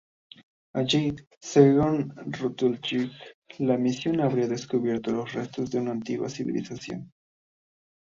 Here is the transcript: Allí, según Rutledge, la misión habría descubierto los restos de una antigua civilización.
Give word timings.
Allí, 0.73 1.15
según 1.39 2.11
Rutledge, 2.15 3.11
la 3.59 3.77
misión 3.77 4.19
habría 4.19 4.47
descubierto 4.47 5.11
los 5.11 5.31
restos 5.31 5.69
de 5.69 5.79
una 5.79 5.91
antigua 5.91 6.27
civilización. 6.27 7.11